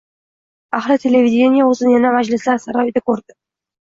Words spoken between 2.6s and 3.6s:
saroyida ko‘rdi.